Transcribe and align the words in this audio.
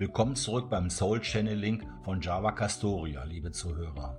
Willkommen 0.00 0.34
zurück 0.34 0.70
beim 0.70 0.88
Soul 0.88 1.20
Channeling 1.22 1.82
von 2.04 2.22
Java 2.22 2.52
Castoria, 2.52 3.22
liebe 3.24 3.52
Zuhörer. 3.52 4.18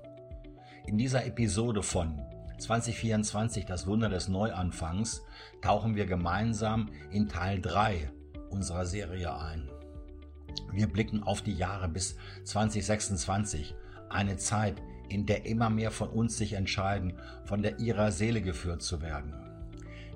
In 0.86 1.00
dieser 1.00 1.26
Episode 1.26 1.82
von 1.82 2.22
2024, 2.60 3.66
das 3.66 3.88
Wunder 3.88 4.08
des 4.08 4.28
Neuanfangs, 4.28 5.24
tauchen 5.60 5.96
wir 5.96 6.06
gemeinsam 6.06 6.92
in 7.10 7.28
Teil 7.28 7.60
3 7.60 8.12
unserer 8.52 8.86
Serie 8.86 9.36
ein. 9.36 9.72
Wir 10.72 10.86
blicken 10.86 11.24
auf 11.24 11.42
die 11.42 11.56
Jahre 11.56 11.90
bis 11.90 12.16
2026, 12.44 13.74
eine 14.08 14.38
Zeit, 14.38 14.80
in 15.10 15.26
der 15.26 15.48
immer 15.48 15.72
mehr 15.72 15.90
von 15.90 16.10
uns 16.10 16.38
sich 16.38 16.54
entscheiden, 16.54 17.14
von 17.44 17.64
der 17.64 17.80
ihrer 17.80 18.12
Seele 18.12 18.44
geführt 18.44 18.84
zu 18.84 19.02
werden. 19.02 19.34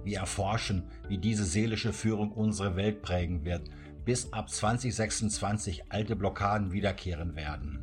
Wir 0.04 0.20
erforschen, 0.20 0.84
wie 1.08 1.18
diese 1.18 1.44
seelische 1.44 1.92
Führung 1.92 2.32
unsere 2.34 2.76
Welt 2.76 3.02
prägen 3.02 3.44
wird, 3.44 3.72
bis 4.06 4.32
ab 4.32 4.50
2026 4.50 5.92
alte 5.92 6.16
Blockaden 6.16 6.72
wiederkehren 6.72 7.36
werden. 7.36 7.80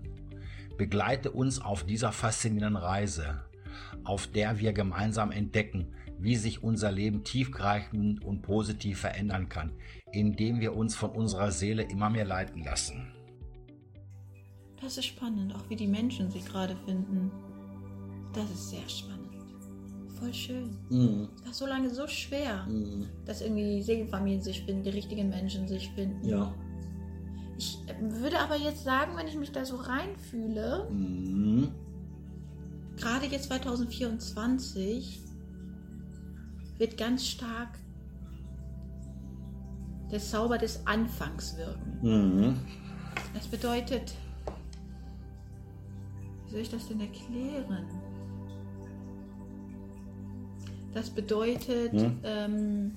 Begleite 0.79 1.31
uns 1.31 1.61
auf 1.61 1.85
dieser 1.85 2.13
faszinierenden 2.13 2.77
Reise, 2.83 3.45
auf 4.05 4.27
der 4.27 4.59
wir 4.59 4.73
gemeinsam 4.73 5.33
entdecken, 5.33 5.95
wie 6.19 6.37
sich 6.37 6.63
unser 6.63 6.93
Leben 6.93 7.25
tiefgreifend 7.25 8.25
und 8.25 8.43
positiv 8.43 9.01
verändern 9.01 9.49
kann, 9.49 9.73
indem 10.13 10.61
wir 10.61 10.75
uns 10.77 10.95
von 10.95 11.11
unserer 11.11 11.51
Seele 11.51 11.83
immer 11.83 12.11
mehr 12.11 12.25
leiten 12.25 12.63
lassen. 12.63 13.13
Das 14.81 14.99
ist 14.99 15.07
spannend, 15.07 15.55
auch 15.55 15.69
wie 15.69 15.77
die 15.77 15.87
Menschen 15.87 16.31
sich 16.31 16.45
gerade 16.45 16.77
finden. 16.87 17.31
Das 18.33 18.51
ist 18.51 18.71
sehr 18.71 18.89
spannend 18.89 19.22
voll 20.23 20.35
schön. 20.35 20.79
Mhm. 20.89 21.29
Das 21.43 21.53
ist 21.53 21.59
so 21.59 21.67
lange 21.67 21.91
so 21.91 22.07
schwer, 22.07 22.65
mhm. 22.67 23.09
dass 23.25 23.41
irgendwie 23.41 23.83
Segelfamilien 23.83 24.43
sich 24.43 24.63
finden, 24.63 24.85
die 24.85 24.91
richtigen 24.91 25.29
Menschen 25.29 25.67
sich 25.67 25.91
finden. 25.91 26.27
Ja. 26.27 26.55
Ich 27.59 27.79
würde 28.01 28.39
aber 28.39 28.57
jetzt 28.57 28.85
sagen, 28.85 29.17
wenn 29.17 29.27
ich 29.27 29.37
mich 29.37 29.53
da 29.53 29.65
so 29.65 29.77
reinfühle, 29.77 30.89
mhm. 30.91 31.73
gerade 32.97 33.27
jetzt 33.27 33.45
2024 33.45 35.21
wird 36.79 36.97
ganz 36.97 37.27
stark 37.27 37.79
der 40.11 40.21
Zauber 40.21 40.59
des 40.59 40.87
Anfangs 40.87 41.57
wirken. 41.57 41.99
Mhm. 42.03 42.61
Das 43.35 43.47
bedeutet, 43.47 44.15
wie 46.45 46.51
soll 46.51 46.61
ich 46.61 46.71
das 46.71 46.89
denn 46.89 47.01
erklären? 47.01 48.12
Das 50.95 51.11
bedeutet, 51.11 51.93
hm? 51.93 52.19
ähm, 52.23 52.97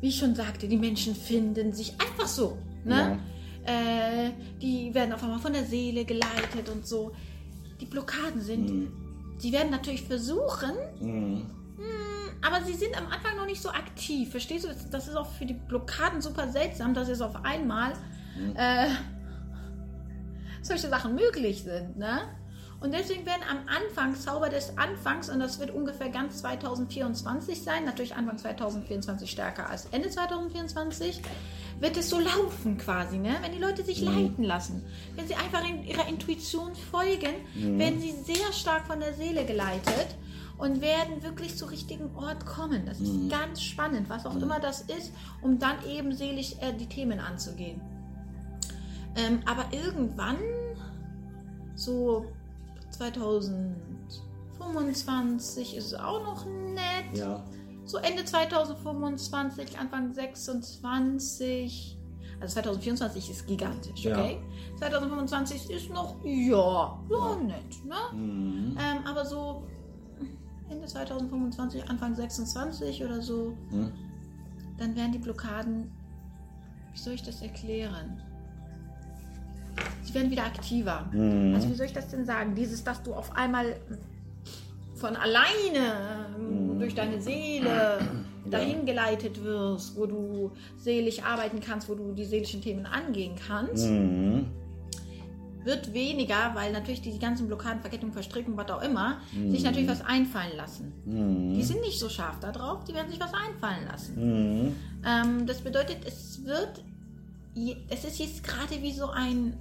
wie 0.00 0.08
ich 0.08 0.18
schon 0.18 0.34
sagte, 0.34 0.68
die 0.68 0.76
Menschen 0.76 1.14
finden 1.14 1.72
sich 1.72 1.92
einfach 2.00 2.26
so. 2.26 2.58
Ne? 2.84 3.18
Ja. 3.66 3.72
Äh, 3.72 4.32
die 4.62 4.94
werden 4.94 5.12
auf 5.12 5.22
einmal 5.22 5.38
von 5.38 5.52
der 5.52 5.64
Seele 5.64 6.04
geleitet 6.04 6.68
und 6.72 6.86
so. 6.86 7.12
Die 7.80 7.86
Blockaden 7.86 8.40
sind, 8.40 8.70
hm. 8.70 8.92
sie 9.38 9.52
werden 9.52 9.70
natürlich 9.70 10.02
versuchen, 10.02 10.72
hm. 10.98 11.46
hm. 11.76 11.86
aber 12.40 12.64
sie 12.64 12.74
sind 12.74 12.96
am 12.96 13.06
Anfang 13.08 13.36
noch 13.36 13.46
nicht 13.46 13.60
so 13.60 13.68
aktiv. 13.68 14.30
Verstehst 14.30 14.64
du? 14.64 14.68
Das 14.90 15.08
ist 15.08 15.16
auch 15.16 15.30
für 15.32 15.46
die 15.46 15.54
Blockaden 15.54 16.22
super 16.22 16.48
seltsam, 16.48 16.94
dass 16.94 17.08
es 17.08 17.20
auf 17.20 17.44
einmal 17.44 17.92
hm. 18.34 18.56
äh, 18.56 18.88
solche 20.62 20.88
Sachen 20.88 21.14
möglich 21.14 21.62
sind. 21.62 21.98
Ne? 21.98 22.20
Und 22.80 22.94
deswegen 22.94 23.26
werden 23.26 23.42
am 23.50 23.58
Anfang, 23.66 24.14
Zauber 24.14 24.48
des 24.48 24.78
Anfangs, 24.78 25.28
und 25.28 25.40
das 25.40 25.58
wird 25.58 25.72
ungefähr 25.72 26.10
ganz 26.10 26.38
2024 26.38 27.62
sein, 27.62 27.84
natürlich 27.84 28.14
Anfang 28.14 28.38
2024 28.38 29.28
stärker 29.28 29.68
als 29.68 29.86
Ende 29.86 30.08
2024, 30.10 31.20
wird 31.80 31.96
es 31.96 32.08
so 32.08 32.20
laufen 32.20 32.78
quasi, 32.78 33.18
ne? 33.18 33.36
wenn 33.42 33.52
die 33.52 33.58
Leute 33.58 33.84
sich 33.84 34.02
mhm. 34.02 34.14
leiten 34.14 34.44
lassen. 34.44 34.84
Wenn 35.16 35.26
sie 35.26 35.34
einfach 35.34 35.68
in 35.68 35.82
ihrer 35.84 36.06
Intuition 36.08 36.74
folgen, 36.76 37.34
mhm. 37.56 37.80
werden 37.80 38.00
sie 38.00 38.12
sehr 38.12 38.52
stark 38.52 38.86
von 38.86 39.00
der 39.00 39.14
Seele 39.14 39.44
geleitet 39.44 40.16
und 40.56 40.80
werden 40.80 41.22
wirklich 41.22 41.56
zum 41.56 41.68
richtigen 41.70 42.14
Ort 42.16 42.46
kommen. 42.46 42.86
Das 42.86 43.00
ist 43.00 43.12
mhm. 43.12 43.28
ganz 43.28 43.60
spannend, 43.60 44.08
was 44.08 44.24
auch 44.24 44.34
mhm. 44.34 44.44
immer 44.44 44.60
das 44.60 44.82
ist, 44.82 45.12
um 45.42 45.58
dann 45.58 45.84
eben 45.84 46.12
seelisch 46.12 46.54
äh, 46.60 46.72
die 46.72 46.86
Themen 46.86 47.18
anzugehen. 47.18 47.80
Ähm, 49.16 49.40
aber 49.46 49.66
irgendwann, 49.72 50.36
so 51.74 52.26
2025 52.98 55.76
ist 55.76 55.98
auch 55.98 56.22
noch 56.22 56.44
nett. 56.46 57.14
Ja. 57.14 57.42
So 57.84 57.98
Ende 57.98 58.24
2025, 58.24 59.78
Anfang 59.78 60.12
26. 60.12 61.96
Also 62.40 62.54
2024 62.54 63.30
ist 63.30 63.46
gigantisch, 63.46 64.04
okay? 64.06 64.40
Ja. 64.72 64.78
2025 64.78 65.70
ist 65.70 65.90
noch, 65.90 66.16
ja, 66.24 66.98
ja, 67.10 67.36
nett, 67.36 67.84
ne? 67.84 67.94
Mhm. 68.12 68.76
Ähm, 68.78 69.06
aber 69.06 69.24
so 69.24 69.62
Ende 70.68 70.86
2025, 70.86 71.88
Anfang 71.88 72.14
26 72.14 73.04
oder 73.04 73.22
so, 73.22 73.56
mhm. 73.70 73.92
dann 74.76 74.94
werden 74.94 75.12
die 75.12 75.18
Blockaden, 75.18 75.90
wie 76.92 76.98
soll 76.98 77.14
ich 77.14 77.22
das 77.22 77.40
erklären? 77.42 78.22
Sie 80.08 80.14
werden 80.14 80.30
wieder 80.30 80.44
aktiver. 80.44 81.08
Mhm. 81.12 81.54
Also 81.54 81.68
wie 81.68 81.74
soll 81.74 81.86
ich 81.86 81.92
das 81.92 82.08
denn 82.08 82.24
sagen? 82.24 82.54
Dieses, 82.54 82.84
dass 82.84 83.02
du 83.02 83.14
auf 83.14 83.34
einmal 83.36 83.76
von 84.94 85.16
alleine 85.16 86.26
mhm. 86.38 86.78
durch 86.78 86.94
deine 86.94 87.20
Seele 87.20 87.98
dahin 88.50 88.86
geleitet 88.86 89.42
wirst, 89.42 89.96
wo 89.96 90.06
du 90.06 90.52
seelisch 90.76 91.22
arbeiten 91.22 91.60
kannst, 91.60 91.88
wo 91.88 91.94
du 91.94 92.12
die 92.12 92.24
seelischen 92.24 92.60
Themen 92.60 92.86
angehen 92.86 93.34
kannst, 93.46 93.88
mhm. 93.88 94.46
wird 95.64 95.92
weniger, 95.92 96.52
weil 96.54 96.72
natürlich 96.72 97.00
die 97.00 97.18
ganzen 97.18 97.46
Blockaden, 97.46 97.80
Verkettungen, 97.80 98.12
Verstrickungen, 98.12 98.58
was 98.58 98.70
auch 98.70 98.82
immer, 98.82 99.18
mhm. 99.32 99.50
sich 99.50 99.62
natürlich 99.62 99.88
was 99.88 100.04
einfallen 100.04 100.56
lassen. 100.56 100.92
Mhm. 101.04 101.54
Die 101.54 101.62
sind 101.62 101.80
nicht 101.80 101.98
so 101.98 102.08
scharf 102.08 102.40
da 102.40 102.52
drauf, 102.52 102.84
die 102.84 102.94
werden 102.94 103.10
sich 103.10 103.20
was 103.20 103.32
einfallen 103.34 103.86
lassen. 103.86 104.16
Mhm. 104.16 104.76
Ähm, 105.06 105.46
das 105.46 105.60
bedeutet, 105.60 105.98
es 106.06 106.44
wird, 106.44 106.82
es 107.90 108.04
ist 108.04 108.18
jetzt 108.18 108.44
gerade 108.44 108.82
wie 108.82 108.92
so 108.92 109.06
ein 109.08 109.54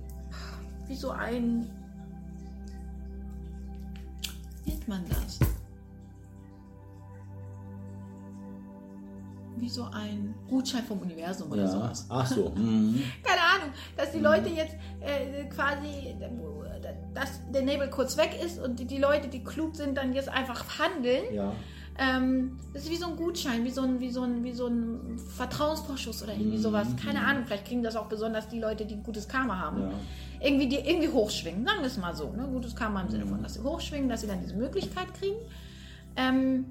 wie 0.87 0.95
so 0.95 1.11
ein. 1.11 1.69
Wie 4.63 4.71
nennt 4.71 4.87
man 4.87 5.05
das? 5.09 5.39
Wie 9.57 9.69
so 9.69 9.85
ein 9.85 10.35
Gutschein 10.47 10.83
vom 10.83 10.99
Universum 10.99 11.51
oder 11.51 11.63
ja. 11.63 11.67
sowas. 11.67 12.05
Ach 12.09 12.25
so. 12.25 12.49
Mhm. 12.55 13.01
Keine 13.23 13.41
Ahnung, 13.41 13.73
dass 13.95 14.11
die 14.11 14.19
Leute 14.19 14.49
jetzt 14.49 14.75
äh, 14.99 15.45
quasi, 15.45 16.15
dass 17.13 17.41
der 17.51 17.63
Nebel 17.63 17.89
kurz 17.89 18.17
weg 18.17 18.39
ist 18.43 18.59
und 18.59 18.79
die 18.79 18.97
Leute, 18.97 19.27
die 19.27 19.43
klug 19.43 19.75
sind, 19.75 19.97
dann 19.97 20.13
jetzt 20.13 20.29
einfach 20.29 20.79
handeln. 20.79 21.33
Ja 21.33 21.53
ähm, 21.99 22.59
das 22.73 22.83
ist 22.83 22.91
wie 22.91 22.97
so 22.97 23.07
ein 23.07 23.15
Gutschein, 23.15 23.63
wie 23.63 23.71
so 23.71 23.81
ein, 23.81 23.99
wie 23.99 24.11
so 24.11 24.21
ein, 24.21 24.43
wie 24.43 24.53
so 24.53 24.67
ein 24.67 25.19
Vertrauensvorschuss 25.35 26.21
oder 26.23 26.33
irgendwie 26.33 26.59
sowas. 26.59 26.87
Keine 27.03 27.25
Ahnung, 27.25 27.43
vielleicht 27.45 27.65
kriegen 27.65 27.81
das 27.81 27.95
auch 27.95 28.05
besonders 28.05 28.47
die 28.49 28.59
Leute, 28.59 28.85
die 28.85 28.97
gutes 28.97 29.27
Karma 29.27 29.59
haben. 29.59 29.81
Ja. 29.81 29.91
Irgendwie, 30.39 30.67
die 30.67 30.75
irgendwie 30.75 31.09
hochschwingen, 31.09 31.65
sagen 31.65 31.79
wir 31.79 31.87
es 31.87 31.97
mal 31.97 32.15
so. 32.15 32.31
Ne? 32.31 32.47
Gutes 32.51 32.75
Karma 32.75 33.01
im 33.01 33.09
Sinne 33.09 33.25
von, 33.25 33.41
dass 33.41 33.55
sie 33.55 33.63
hochschwingen, 33.63 34.09
dass 34.09 34.21
sie 34.21 34.27
dann 34.27 34.41
diese 34.41 34.55
Möglichkeit 34.55 35.11
kriegen. 35.15 35.37
Ähm, 36.15 36.65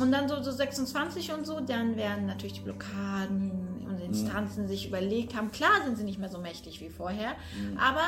und 0.00 0.12
dann 0.12 0.28
so, 0.28 0.40
so 0.40 0.52
26 0.52 1.32
und 1.32 1.46
so, 1.46 1.58
dann 1.58 1.96
werden 1.96 2.26
natürlich 2.26 2.54
die 2.54 2.60
Blockaden 2.60 3.50
und 3.88 4.00
Instanzen 4.00 4.68
sich 4.68 4.86
überlegt 4.86 5.36
haben. 5.36 5.50
Klar 5.50 5.82
sind 5.84 5.98
sie 5.98 6.04
nicht 6.04 6.20
mehr 6.20 6.28
so 6.28 6.38
mächtig 6.38 6.80
wie 6.80 6.90
vorher, 6.90 7.30
mhm. 7.30 7.76
aber 7.76 8.02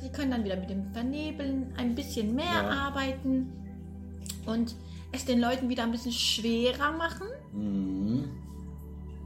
sie 0.00 0.10
können 0.10 0.30
dann 0.30 0.44
wieder 0.44 0.56
mit 0.56 0.70
dem 0.70 0.92
Vernebeln 0.92 1.72
ein 1.76 1.96
bisschen 1.96 2.36
mehr 2.36 2.44
ja. 2.44 2.70
arbeiten. 2.70 3.52
Und 4.46 4.76
es 5.16 5.24
den 5.24 5.40
Leuten 5.40 5.68
wieder 5.68 5.82
ein 5.82 5.90
bisschen 5.90 6.12
schwerer 6.12 6.92
machen, 6.92 7.26
mhm. 7.52 8.28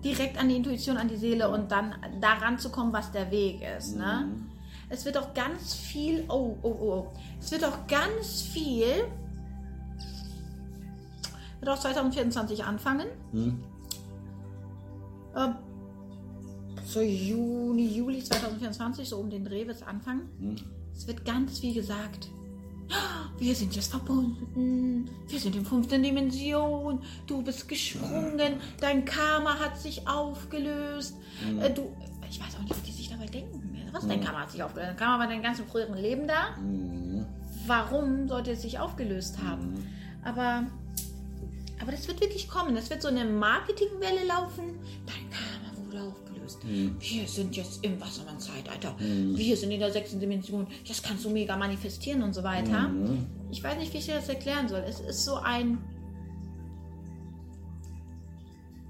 direkt 0.05 0.39
an 0.39 0.49
die 0.49 0.57
Intuition, 0.57 0.97
an 0.97 1.09
die 1.09 1.17
Seele 1.17 1.49
und 1.49 1.71
dann 1.71 1.95
daran 2.21 2.59
zu 2.59 2.71
kommen, 2.71 2.93
was 2.93 3.13
der 3.13 3.31
Weg 3.31 3.61
ist. 3.79 3.97
Ne? 3.97 4.25
Mhm. 4.27 4.33
Ne? 4.33 4.47
Es 4.91 5.05
wird 5.05 5.19
auch 5.19 5.35
ganz 5.35 5.75
viel, 5.75 6.25
oh, 6.29 6.57
oh, 6.63 6.69
oh, 6.69 6.93
oh, 6.93 7.07
es 7.41 7.51
wird 7.51 7.65
auch 7.65 7.87
ganz 7.87 8.41
viel, 8.41 9.05
wird 11.61 11.71
auch 11.71 11.79
2024 11.79 12.65
anfangen. 12.65 13.09
Mhm. 13.33 13.63
Äh, 15.35 15.49
so 16.87 17.03
Juni, 17.03 17.87
Juli 17.89 18.25
2024, 18.25 19.07
so 19.07 19.19
um 19.19 19.29
den 19.29 19.45
Dreh 19.45 19.67
wird 19.67 19.77
es 19.77 19.83
anfangen. 19.83 20.31
Mhm. 20.39 20.57
Es 20.95 21.07
wird 21.07 21.25
ganz 21.27 21.59
viel 21.59 21.75
gesagt 21.75 22.31
wir 23.39 23.55
sind 23.55 23.75
jetzt 23.75 23.91
verbunden, 23.91 25.09
wir 25.29 25.39
sind 25.39 25.55
in 25.57 25.65
fünften 25.65 26.03
Dimension, 26.03 27.01
du 27.27 27.43
bist 27.43 27.69
gesprungen, 27.69 28.61
dein 28.81 29.05
Karma 29.05 29.59
hat 29.59 29.79
sich 29.79 30.07
aufgelöst. 30.09 31.17
Mhm. 31.49 31.61
Äh, 31.61 31.71
du, 31.71 31.95
ich 32.29 32.41
weiß 32.41 32.57
auch 32.57 32.61
nicht, 32.61 32.71
was 32.71 32.83
die 32.83 32.93
sich 32.93 33.09
dabei 33.09 33.27
denken. 33.27 33.65
Was, 33.93 34.05
mhm. 34.05 34.09
dein 34.09 34.25
Karma 34.25 34.41
hat 34.41 34.51
sich 34.51 34.63
aufgelöst? 34.63 34.91
Dein 34.91 34.97
Karma 34.97 35.19
war 35.21 35.27
dein 35.29 35.43
ganzen 35.43 35.67
früheren 35.67 35.97
Leben 35.97 36.27
da. 36.27 36.57
Mhm. 36.61 37.27
Warum 37.67 38.29
sollte 38.29 38.53
es 38.53 38.63
sich 38.63 38.79
aufgelöst 38.79 39.39
haben? 39.43 39.73
Mhm. 39.73 39.87
Aber, 40.25 40.65
aber 41.81 41.93
das 41.93 42.07
wird 42.09 42.21
wirklich 42.21 42.49
kommen. 42.49 42.75
Das 42.75 42.91
wird 42.91 43.03
so 43.03 43.09
eine 43.09 43.25
Marketingwelle 43.25 44.25
laufen. 44.27 44.79
Dein 45.07 45.31
Karma 45.31 45.87
wurde 45.87 46.03
aufgelöst 46.03 46.28
nimmst. 46.49 46.65
Mhm. 46.65 46.97
Wir 47.01 47.27
sind 47.27 47.57
jetzt 47.57 47.85
im 47.85 48.01
Wassermann-Zeitalter. 48.01 48.95
Mhm. 48.99 49.37
Wir 49.37 49.57
sind 49.57 49.71
in 49.71 49.81
der 49.81 49.93
sechsten 49.93 50.21
Dimension. 50.21 50.67
Das 50.87 51.03
kannst 51.03 51.25
du 51.25 51.31
mega 51.31 51.57
manifestieren 51.57 52.23
und 52.23 52.35
so 52.35 52.43
weiter. 52.43 52.89
Mhm. 52.89 53.27
Ich 53.51 53.63
weiß 53.63 53.79
nicht, 53.79 53.93
wie 53.93 53.99
ich 53.99 54.07
dir 54.07 54.17
das 54.17 54.29
erklären 54.29 54.69
soll. 54.69 54.83
Es 54.87 55.01
ist 55.01 55.25
so 55.25 55.37
ein. 55.37 55.79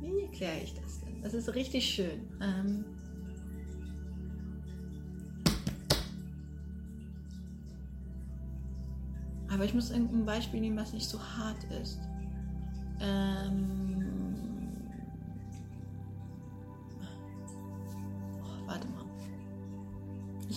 Wie 0.00 0.22
erkläre 0.22 0.60
ich 0.62 0.74
das 0.74 1.00
denn? 1.00 1.22
Das 1.22 1.34
ist 1.34 1.54
richtig 1.54 1.84
schön. 1.88 2.28
Ähm 2.40 2.84
Aber 9.50 9.64
ich 9.64 9.72
muss 9.72 9.90
irgendein 9.90 10.26
Beispiel 10.26 10.60
nehmen, 10.60 10.76
was 10.76 10.92
nicht 10.92 11.08
so 11.08 11.18
hart 11.18 11.64
ist. 11.82 11.98
Ähm 13.00 13.97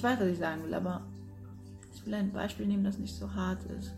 Ich 0.02 0.04
weiß, 0.04 0.20
was 0.20 0.30
ich 0.30 0.40
sagen 0.40 0.64
will, 0.64 0.74
aber 0.74 1.02
ich 1.94 2.04
will 2.08 2.16
ein 2.16 2.32
Beispiel 2.32 2.66
nehmen, 2.66 2.84
das 2.84 2.98
nicht 2.98 3.16
so 3.16 3.32
hart 3.32 3.60
ist. 3.66 3.94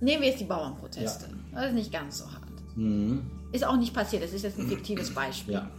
Nehmen 0.00 0.22
wir 0.22 0.30
jetzt 0.30 0.40
die 0.40 0.46
Bauernproteste. 0.46 1.26
Ja. 1.26 1.60
Das 1.60 1.66
ist 1.66 1.74
nicht 1.74 1.92
ganz 1.92 2.16
so 2.16 2.32
hart. 2.32 2.76
Mhm. 2.76 3.30
Ist 3.52 3.66
auch 3.66 3.76
nicht 3.76 3.92
passiert, 3.92 4.22
das 4.22 4.32
ist 4.32 4.40
jetzt 4.40 4.58
ein 4.58 4.66
fiktives 4.66 5.12
Beispiel. 5.14 5.52
Ja. 5.52 5.70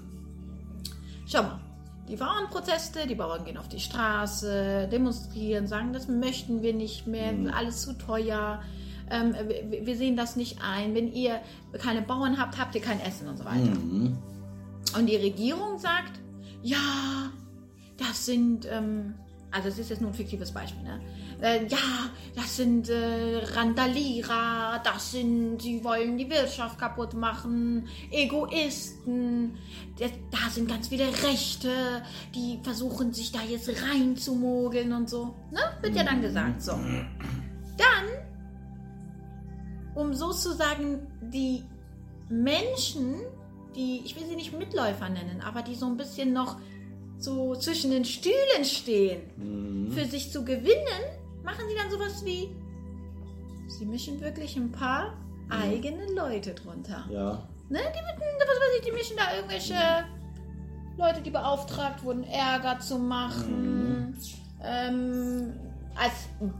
Schau 1.25 1.41
mal, 1.41 1.59
die 2.07 2.17
Bauernproteste, 2.17 3.07
die 3.07 3.15
Bauern 3.15 3.43
gehen 3.43 3.57
auf 3.57 3.67
die 3.67 3.79
Straße, 3.79 4.87
demonstrieren, 4.91 5.65
sagen, 5.65 5.93
das 5.93 6.07
möchten 6.07 6.61
wir 6.61 6.75
nicht 6.75 7.07
mehr, 7.07 7.31
mhm. 7.31 7.47
alles 7.47 7.81
zu 7.81 7.97
teuer. 7.97 8.61
Ähm, 9.09 9.33
wir, 9.33 9.87
wir, 9.87 9.97
sehen 9.97 10.15
das 10.15 10.35
nicht 10.35 10.59
ein. 10.61 10.93
Wenn 10.93 11.11
ihr 11.11 11.41
keine 11.79 12.03
Bauern 12.03 12.37
habt, 12.37 12.59
habt 12.59 12.75
ihr 12.75 12.81
kein 12.81 12.99
Essen 12.99 13.27
und 13.27 13.37
so 13.37 13.45
weiter. 13.45 13.71
Mhm. 13.71 14.15
Und 14.97 15.07
die 15.07 15.17
Regierung 15.17 15.77
sagt, 15.77 16.19
ja, 16.61 17.31
das 17.97 18.25
sind, 18.25 18.67
ähm, 18.71 19.15
also 19.51 19.67
es 19.67 19.79
ist 19.79 19.89
jetzt 19.89 20.01
nur 20.01 20.11
ein 20.11 20.13
fiktives 20.13 20.51
Beispiel, 20.51 20.83
ne? 20.83 21.01
Äh, 21.41 21.65
ja, 21.67 21.77
das 22.35 22.55
sind 22.55 22.89
äh, 22.89 23.41
Randalierer, 23.43 24.81
das 24.83 25.11
sind, 25.11 25.61
sie 25.61 25.83
wollen 25.83 26.17
die 26.17 26.29
Wirtschaft 26.29 26.79
kaputt 26.79 27.13
machen, 27.13 27.87
Egoisten, 28.09 29.57
da 29.99 30.49
sind 30.49 30.69
ganz 30.69 30.87
viele 30.87 31.07
Rechte, 31.07 31.69
die 32.33 32.59
versuchen 32.63 33.13
sich 33.13 33.31
da 33.31 33.41
jetzt 33.41 33.69
reinzumogeln 33.69 34.93
und 34.93 35.09
so. 35.09 35.35
Ne? 35.51 35.59
Wird 35.81 35.95
ja 35.95 36.03
dann 36.03 36.21
gesagt 36.21 36.61
so. 36.61 36.71
Dann, 36.71 38.05
um 39.93 40.13
sozusagen 40.13 41.07
die 41.21 41.63
Menschen, 42.29 43.15
die, 43.75 44.01
ich 44.05 44.15
will 44.15 44.25
sie 44.27 44.35
nicht 44.35 44.57
Mitläufer 44.57 45.09
nennen, 45.09 45.41
aber 45.41 45.61
die 45.61 45.75
so 45.75 45.85
ein 45.85 45.97
bisschen 45.97 46.33
noch 46.33 46.57
so 47.17 47.55
zwischen 47.55 47.91
den 47.91 48.05
Stühlen 48.05 48.63
stehen, 48.63 49.21
mhm. 49.37 49.91
für 49.91 50.05
sich 50.05 50.31
zu 50.31 50.43
gewinnen, 50.43 51.03
machen 51.43 51.65
sie 51.67 51.75
dann 51.75 51.91
sowas 51.91 52.23
wie, 52.25 52.49
sie 53.67 53.85
mischen 53.85 54.19
wirklich 54.21 54.55
ein 54.55 54.71
paar 54.71 55.13
mhm. 55.45 55.51
eigene 55.51 56.11
Leute 56.13 56.53
drunter. 56.53 57.05
Ja. 57.09 57.47
Ne? 57.69 57.79
Die, 57.79 57.99
was 57.99 58.59
weiß 58.59 58.79
ich, 58.79 58.85
die 58.85 58.91
mischen 58.91 59.17
da 59.17 59.35
irgendwelche 59.35 59.75
Leute, 60.97 61.21
die 61.21 61.31
beauftragt 61.31 62.03
wurden, 62.03 62.23
Ärger 62.23 62.79
zu 62.79 62.97
machen. 62.97 64.09
Mhm. 64.09 64.17
Ähm, 64.63 65.53
als 65.95 66.13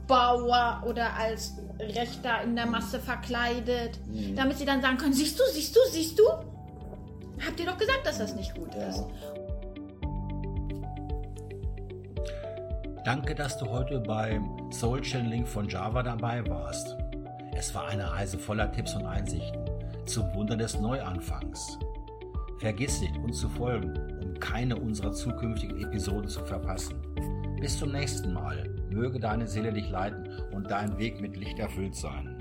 Bauer 0.06 0.82
oder 0.86 1.14
als 1.14 1.54
Rechter 1.78 2.42
in 2.42 2.56
der 2.56 2.66
Masse 2.66 2.98
verkleidet, 2.98 3.98
mhm. 4.06 4.34
damit 4.34 4.58
sie 4.58 4.64
dann 4.64 4.80
sagen 4.80 4.96
können, 4.96 5.12
siehst 5.12 5.38
du, 5.38 5.42
siehst 5.52 5.76
du, 5.76 5.80
siehst 5.90 6.18
du? 6.18 6.24
Habt 7.56 7.64
ihr 7.64 7.72
doch 7.72 7.78
gesagt, 7.78 8.04
dass 8.04 8.18
das 8.18 8.36
nicht 8.36 8.54
gut 8.54 8.74
ja. 8.74 8.88
ist. 8.88 9.02
Danke, 13.02 13.34
dass 13.34 13.56
du 13.56 13.66
heute 13.66 13.98
beim 13.98 14.70
Soul 14.70 15.02
Channeling 15.02 15.46
von 15.46 15.66
Java 15.66 16.02
dabei 16.02 16.46
warst. 16.46 16.94
Es 17.56 17.74
war 17.74 17.86
eine 17.88 18.12
Reise 18.12 18.38
voller 18.38 18.70
Tipps 18.72 18.94
und 18.94 19.06
Einsichten 19.06 19.64
zum 20.04 20.34
Wunder 20.34 20.54
des 20.54 20.78
Neuanfangs. 20.78 21.78
Vergiss 22.58 23.00
nicht, 23.00 23.16
uns 23.24 23.40
zu 23.40 23.48
folgen, 23.48 23.96
um 24.22 24.38
keine 24.38 24.76
unserer 24.76 25.12
zukünftigen 25.12 25.82
Episoden 25.82 26.28
zu 26.28 26.44
verpassen. 26.44 27.00
Bis 27.58 27.78
zum 27.78 27.90
nächsten 27.90 28.34
Mal. 28.34 28.68
Möge 28.90 29.18
deine 29.18 29.46
Seele 29.46 29.72
dich 29.72 29.88
leiten 29.88 30.28
und 30.52 30.70
dein 30.70 30.98
Weg 30.98 31.22
mit 31.22 31.38
Licht 31.38 31.58
erfüllt 31.58 31.96
sein. 31.96 32.35